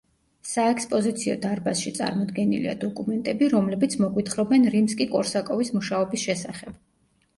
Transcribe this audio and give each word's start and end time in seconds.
საექსპოზიციო 0.51 1.35
დარბაზში 1.43 1.91
წარმოდგენილია 1.97 2.73
დოკუმენტები, 2.85 3.49
რომლებიც 3.53 3.99
მოგვითხრობენ 4.07 4.67
რიმსკი-კორსაკოვის 4.77 5.75
მუშაობის 5.79 6.25
შესახებ. 6.31 6.79